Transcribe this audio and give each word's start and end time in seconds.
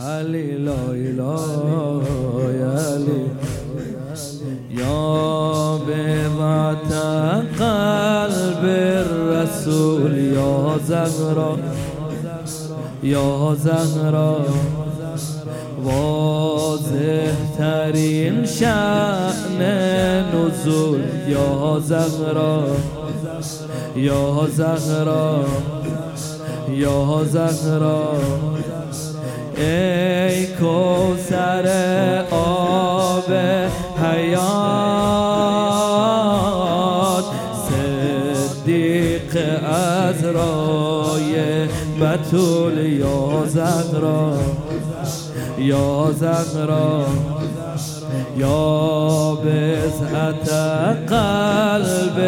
علی 0.00 0.52
لا 0.52 0.72
اله 0.90 2.06
علی. 2.64 3.30
یا 4.70 5.78
بضعت 5.88 6.92
قلب 7.58 8.64
الرسول 8.64 10.18
یا 10.18 10.78
زهرا 10.86 11.58
یا 13.02 13.56
زهرا. 13.58 14.36
واضح 15.84 17.32
ترین 17.58 18.46
شأن 18.46 19.60
نزول 20.34 21.00
یا 21.28 21.80
زهرا 21.80 22.66
یا 23.96 24.46
زهرا 24.56 25.44
یا 26.68 27.24
زهرا. 27.24 28.12
ای 29.62 30.46
کوسر 30.46 31.66
آب 32.30 33.32
حیات 34.02 34.44
صدیق 37.68 39.36
از 39.64 40.24
رای 40.24 41.66
بطول 42.00 42.86
یا 42.86 43.46
زهرا 43.46 44.34
یا 45.58 46.12
زهرا 46.12 47.06
یا 48.36 49.34
بزعت 49.34 50.48
قلب 51.08 52.20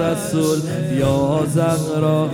رسول 0.00 0.60
یا 0.98 1.42
زهرا 1.54 2.28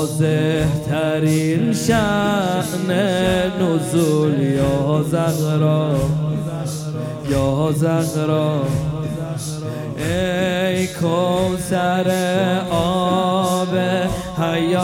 واضح 0.00 0.66
ترین 0.88 1.72
شأن 1.72 2.90
نزول 3.60 4.40
یا 4.40 5.04
زهرا 5.10 5.94
یا 7.30 7.72
زهرا. 7.72 8.62
ای 9.96 10.86
کوسر 10.86 12.10
آب 12.70 13.76
حیات 14.38 14.80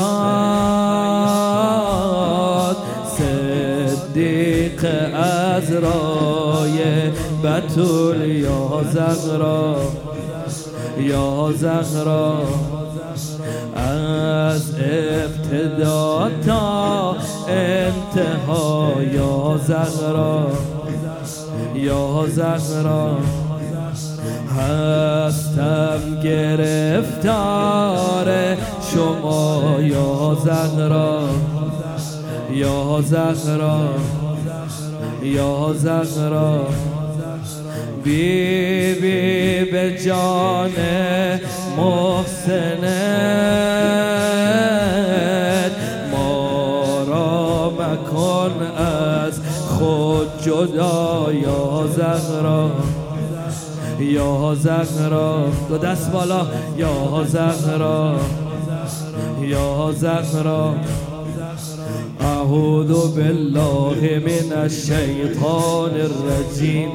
صدیق 3.18 4.86
از 5.14 5.72
رای 5.72 7.10
بطول 7.44 8.30
یا 8.30 8.84
زهرا 8.92 9.76
یا 10.98 11.52
از 13.76 14.74
ابتدا 14.78 16.30
تا 16.46 17.16
انتها 17.48 18.92
یا 19.12 19.60
زهرا 19.66 20.52
یا 21.74 22.26
زهرا 22.26 23.18
هستم 24.58 26.20
گرفتار 26.24 27.76
شما 28.94 29.76
یا 29.80 30.36
زهرا 30.44 31.28
یا 32.50 33.02
زهرا 33.02 33.90
یا 35.22 35.74
زهرا. 35.74 36.66
بی 38.04 38.94
بی 38.94 39.64
به 39.70 39.98
جان 40.04 40.70
محسنت. 41.76 42.86
ما 46.12 47.02
را 47.08 47.70
مکن 47.70 48.62
از 48.76 49.40
خود 49.68 50.42
جدا 50.42 51.32
یا 51.32 51.86
زهرا. 51.96 52.70
یا 54.00 54.54
زهرا. 54.54 55.48
دو 55.68 55.78
دست 55.78 56.12
بالا. 56.12 56.46
یا 56.76 57.24
زهرا. 57.28 58.20
یا 59.40 59.92
زهرا. 59.92 60.74
اعوذ 62.20 63.16
بالله 63.16 64.22
من 64.26 64.56
الشیطان 64.62 65.90
الرجیم. 65.90 66.90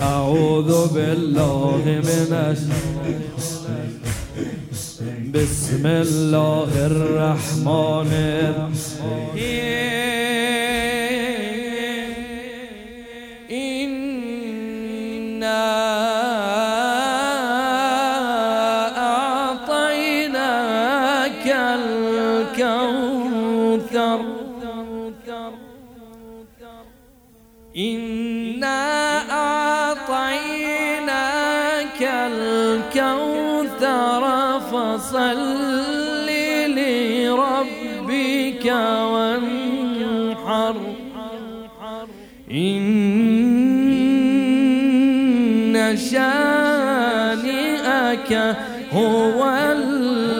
اعوذ 0.00 0.88
بالله 0.94 2.00
من 2.04 2.32
بسم 5.34 5.86
الله 5.86 6.70
الرحمن 6.86 8.12
الرحیم 8.14 9.54
أعطيناك 20.24 21.46
الكوثر. 22.58 23.00
إنا 27.76 28.82
أعطيناك 29.30 30.40
الكوثر. 32.30 33.34
فصل 34.84 35.40
لربك 37.16 38.66
وانحر. 39.12 40.76
إن 42.50 42.84
شانئك 46.10 47.52
هو 48.92 49.40
الأبتر 49.72 50.33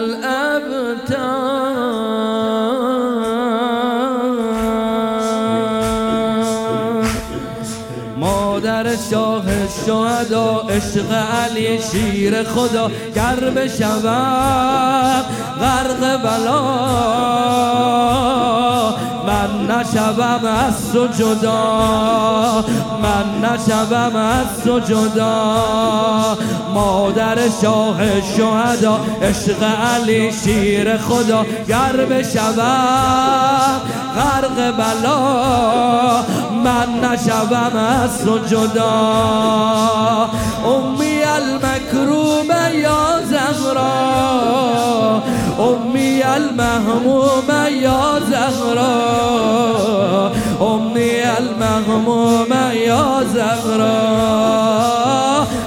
مادر 8.25 8.87
شاه 9.09 9.43
شهدا 9.85 10.65
عشق 10.69 11.11
علی 11.11 11.79
شیر 11.91 12.43
خدا 12.43 12.91
گر 13.15 13.49
بشوم 13.55 15.23
غرق 15.59 16.21
بلا. 16.23 16.61
من 19.27 19.67
نشوم 19.67 20.45
از 20.45 20.93
تو 20.93 21.07
جدا. 21.07 22.65
من 23.03 23.49
نشوم 23.49 24.15
از 24.15 24.63
تو 24.63 24.79
جدا. 24.79 26.37
مادر 26.73 27.37
شاه 27.61 28.21
شهدا 28.21 28.99
عشق 29.21 29.63
علی 29.63 30.31
شیر 30.31 30.97
خدا 30.97 31.45
گر 31.67 32.05
بشوم 32.09 33.81
غرق 34.15 34.77
بلا. 34.77 35.15
من 36.75 37.09
نشوم 37.09 37.75
از 37.75 38.25
تو 38.25 38.37
جدا. 38.37 38.91
امی 40.65 41.23
المکروم 41.23 42.47
یا 42.73 43.21
زهرا. 43.29 43.93
امی 45.59 46.23
المهموم 46.23 47.49
یا 47.81 48.19
زهرا. 48.29 48.91
امی 50.61 51.21
المهموم 51.39 52.51
یا 52.73 53.23
زهرا. 53.33 53.97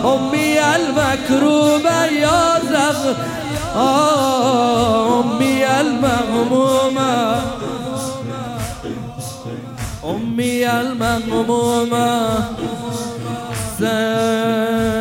امی 0.05 0.59
المکروم 0.59 1.87
یا 2.23 2.61
زهرا. 2.71 4.28
أمي 10.39 10.71
المغمومة 10.71 12.39
سلام 13.79 14.98